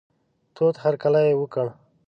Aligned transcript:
تود 0.55 0.75
هرکلی 0.83 1.23
یې 1.29 1.33
وکړ. 1.37 1.67